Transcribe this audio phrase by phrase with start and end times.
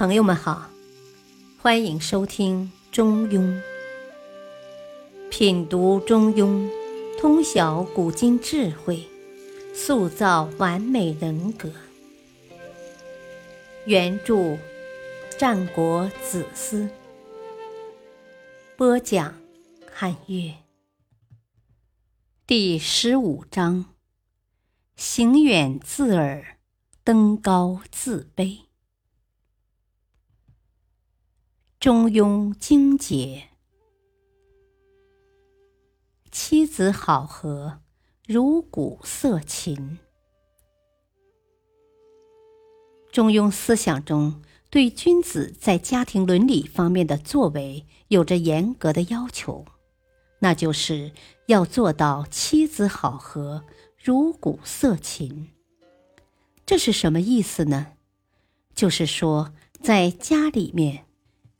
[0.00, 0.70] 朋友们好，
[1.60, 3.38] 欢迎收听《中庸》，
[5.28, 6.46] 品读《中庸》，
[7.20, 9.06] 通晓古今智慧，
[9.74, 11.70] 塑造完美人格。
[13.84, 14.56] 原著：
[15.38, 16.88] 战国子思，
[18.78, 19.34] 播讲：
[19.92, 20.54] 汉乐。
[22.46, 23.84] 第十五章：
[24.96, 26.56] 行远自耳，
[27.04, 28.69] 登高自卑。
[31.80, 33.44] 中庸精解，
[36.30, 37.80] 妻子好合，
[38.26, 39.98] 如鼓瑟琴。
[43.10, 49.64] 中庸思想中对君子在家庭伦理方面的作为有着严格的要求，
[50.40, 51.10] 那就是
[51.46, 53.64] 要做到妻子好合，
[53.96, 55.48] 如鼓瑟琴。
[56.66, 57.94] 这是什么意思呢？
[58.74, 61.06] 就是说，在家里面。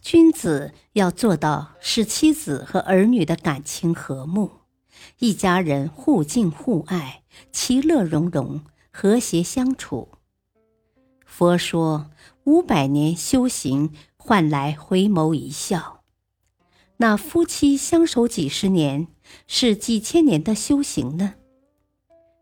[0.03, 4.51] 君子要做到使妻子和儿女的感情和睦，
[5.19, 10.09] 一家人互敬互爱，其乐融融，和谐相处。
[11.27, 12.11] 佛说
[12.45, 16.03] 五百年修行换来回眸一笑，
[16.97, 19.07] 那夫妻相守几十年，
[19.47, 21.35] 是几千年的修行呢？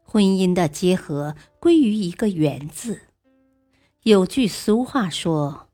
[0.03, 3.03] 婚姻的结合归于一个“缘”字。
[4.05, 5.68] 有句俗话说。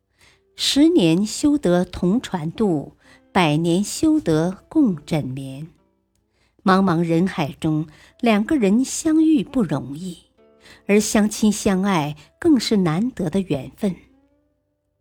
[0.56, 2.92] 十年修得同船渡，
[3.32, 5.68] 百年修得共枕眠。
[6.62, 7.86] 茫茫人海中，
[8.20, 10.18] 两个人相遇不容易，
[10.86, 13.96] 而相亲相爱更是难得的缘分。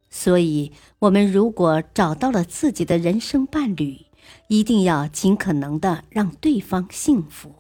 [0.10, 4.00] 所以，我们如果找到了自己的人生伴侣，
[4.48, 7.54] 一定要尽可能的让对方幸福。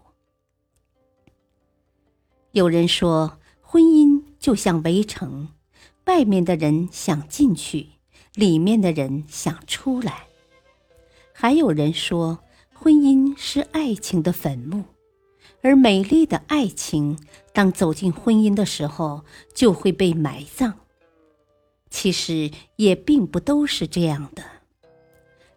[2.51, 5.49] 有人说，婚姻就像围城。
[6.05, 7.87] 外面的人想进去，
[8.35, 10.27] 里面的人想出来。
[11.31, 12.39] 还有人说，
[12.73, 14.83] 婚姻是爱情的坟墓，
[15.61, 17.17] 而美丽的爱情，
[17.53, 19.23] 当走进婚姻的时候，
[19.55, 20.73] 就会被埋葬。
[21.89, 24.43] 其实也并不都是这样的。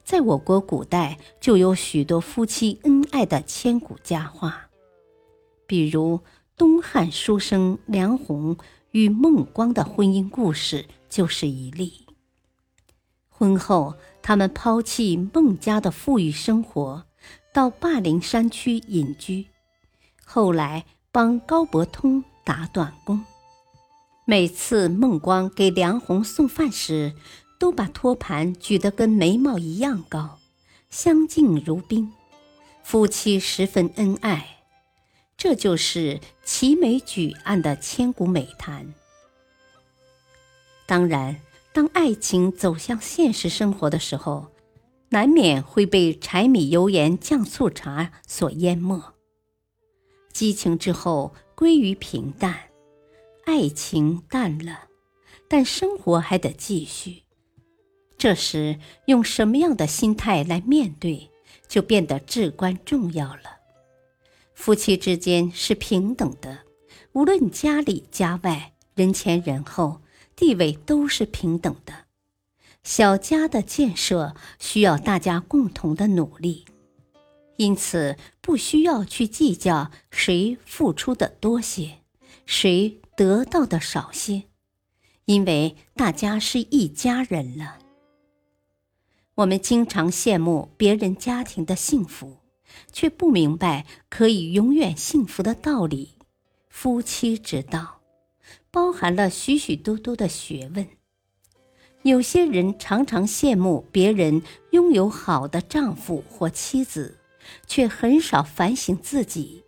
[0.05, 4.69] 在我国古代，就有许多夫妻恩爱的千古佳话，
[5.67, 6.21] 比如
[6.57, 8.57] 东汉书生梁鸿。
[8.97, 12.07] 与孟光的婚姻故事就是一例。
[13.29, 17.05] 婚后，他们抛弃孟家的富裕生活，
[17.53, 19.49] 到霸陵山区隐居。
[20.25, 23.23] 后来帮高伯通打短工。
[24.25, 27.15] 每次孟光给梁鸿送饭时，
[27.61, 30.39] 都把托盘举得跟眉毛一样高，
[30.89, 32.11] 相敬如宾，
[32.83, 34.56] 夫妻十分恩爱。
[35.37, 38.95] 这就是齐美举案的千古美谈。
[40.87, 41.41] 当然，
[41.73, 44.49] 当爱情走向现实生活的时候，
[45.11, 49.15] 难免会被柴米油盐酱醋茶所淹没。
[50.33, 52.71] 激情之后归于平淡，
[53.45, 54.89] 爱情淡了，
[55.49, 57.25] 但生活还得继续。
[58.17, 61.31] 这时，用什么样的心态来面对，
[61.69, 63.56] 就变得至关重要了。
[64.57, 66.61] 夫妻之间是平等的，
[67.13, 70.01] 无论家里家外，人前人后，
[70.35, 72.07] 地位都是平等的。
[72.83, 76.65] 小家的建设需要大家共同的努力，
[77.59, 81.99] 因此不需要去计较谁付出的多些，
[82.47, 84.45] 谁得到的少些，
[85.27, 87.79] 因为大家是一家人了。
[89.35, 92.39] 我们经常羡慕别人家庭的幸福。
[92.93, 96.15] 却不明白可以永远幸福的道理，
[96.69, 98.01] 夫妻之道
[98.71, 100.87] 包含了许许多多的学问。
[102.03, 107.19] 有些人常常羡慕别人拥有好的丈夫或妻子，
[107.67, 109.65] 却很少反省自己，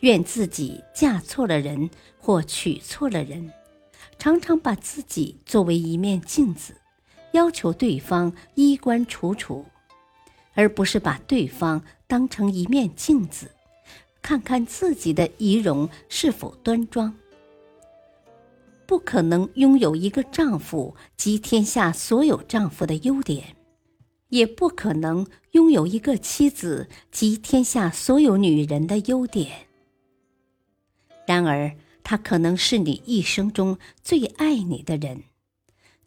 [0.00, 3.52] 怨自己嫁错了人或娶错了人，
[4.18, 6.76] 常常把自己作为一面镜子，
[7.32, 9.66] 要求对方衣冠楚楚。
[10.54, 13.50] 而不是把对方当成一面镜子，
[14.20, 17.14] 看看自己的仪容是否端庄。
[18.86, 23.56] 不可能拥有一个丈夫及天下所有丈夫的优点，
[24.30, 29.68] 也不可能拥有一个妻子及天下所有女人的优点。
[31.24, 35.22] 然而，他可能是你一生中最爱你的人，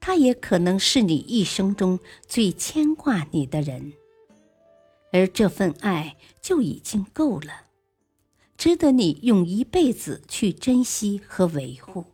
[0.02, 1.98] 他也可能是你一生中
[2.28, 3.94] 最牵挂你的人。
[5.14, 7.68] 而这份爱就已经够了，
[8.58, 12.06] 值得你用一辈子去珍惜和维护。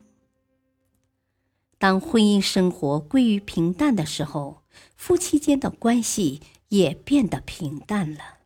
[1.77, 4.63] 当婚姻生活归于平淡的时候，
[4.97, 8.39] 夫妻间的关系也变得平淡了。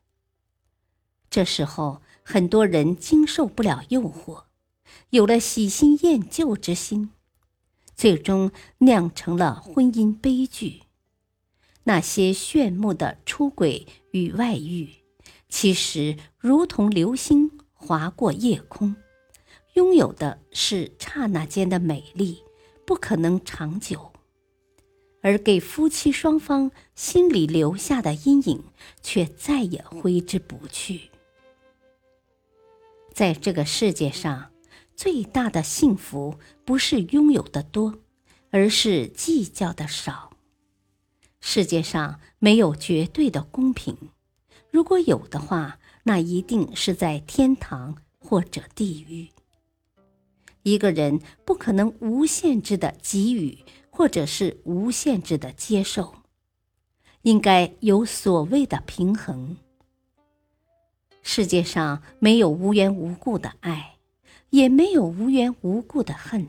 [1.31, 4.43] 这时候，很多人经受不了诱惑，
[5.09, 7.09] 有了喜新厌旧之心，
[7.95, 10.83] 最终酿成了婚姻悲剧。
[11.85, 14.89] 那些炫目的出轨与外遇，
[15.49, 18.95] 其实如同流星划过夜空，
[19.73, 22.41] 拥有的是刹那间的美丽。
[22.85, 24.11] 不可能长久，
[25.21, 28.61] 而给夫妻双方心里留下的阴影
[29.01, 31.09] 却再也挥之不去。
[33.13, 34.51] 在这个世界上，
[34.97, 37.95] 最大的幸福不是拥有的多，
[38.51, 40.32] 而是计较的少。
[41.45, 43.97] 世界上没有绝对的公平，
[44.71, 49.27] 如果有的话，那一定是在天堂或者地狱。
[50.63, 53.57] 一个人不可能无限制的给予，
[53.89, 56.15] 或者是无限制的接受，
[57.23, 59.57] 应该有所谓的平衡。
[61.21, 63.97] 世界上没有无缘无故的爱，
[64.51, 66.47] 也没有无缘无故的恨。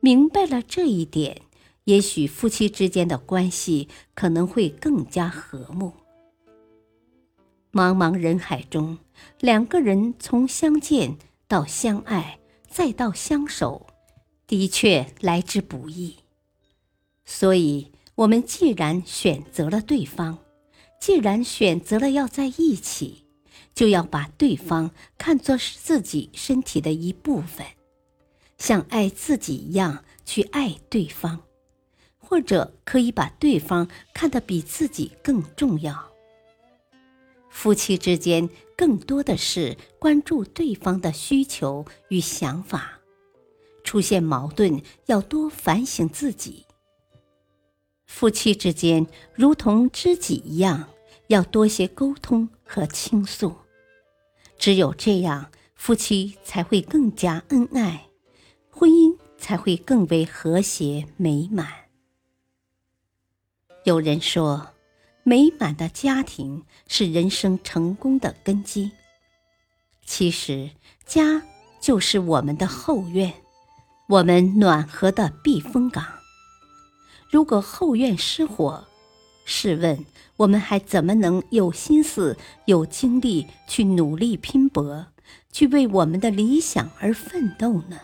[0.00, 1.40] 明白了这一点，
[1.84, 5.92] 也许夫妻之间的关系可能会更加和睦。
[7.72, 8.98] 茫茫人海中，
[9.40, 11.16] 两个人从相见
[11.48, 12.38] 到相爱。
[12.66, 13.86] 再到相守，
[14.48, 16.16] 的确来之不易。
[17.24, 20.40] 所以，我们既然选择了对方，
[21.00, 23.26] 既然选择了要在一起，
[23.76, 27.64] 就要把对方看作是自己身体的一部分，
[28.58, 31.42] 像爱自己一样去爱对方，
[32.24, 36.10] 或者可以把对方看得比自己更重要。
[37.50, 42.98] 夫妻之间更多的是关注对方的需求与想法，
[43.84, 46.66] 出现矛盾要多反省自己。
[48.06, 50.88] 夫妻之间如同知己一样，
[51.28, 53.54] 要多些沟通和倾诉，
[54.58, 58.08] 只有这样，夫妻才会更加恩爱，
[58.70, 61.83] 婚姻才会更为和谐美满。
[63.84, 64.68] 有人说。
[65.26, 68.90] 美满的家庭是人生成功的根基。
[70.04, 70.68] 其实，
[71.06, 71.42] 家
[71.80, 73.32] 就是我们的后院，
[74.06, 76.04] 我们暖和的避风港。
[77.30, 78.86] 如果后院失火，
[79.46, 80.04] 试问
[80.36, 85.06] 我们还怎么能有心思、有精力去努力拼搏，
[85.50, 87.98] 去为我们的理想而奋斗呢？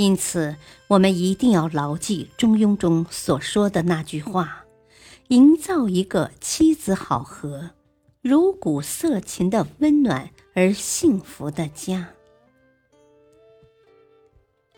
[0.00, 0.56] 因此，
[0.88, 4.64] 我们一定要牢记《中庸》中所说的那句话。
[5.28, 7.72] 营造一个妻子好合、
[8.22, 12.08] 如鼓瑟琴的温暖而幸福的家。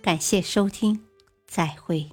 [0.02, 1.04] 感谢收听，
[1.46, 2.10] 再会。